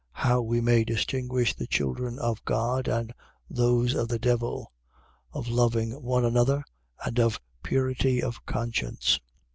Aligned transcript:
How 0.13 0.41
we 0.41 0.61
may 0.61 0.83
distinguish 0.83 1.53
the 1.53 1.67
children 1.67 2.17
of 2.17 2.43
God 2.43 2.87
and 2.87 3.13
those 3.51 3.93
of 3.93 4.07
the 4.07 4.17
devil. 4.17 4.71
Of 5.31 5.47
loving 5.47 5.91
one 6.01 6.25
another 6.25 6.63
and 7.05 7.19
of 7.19 7.39
purity 7.61 8.19
of 8.19 8.43
conscience. 8.47 9.19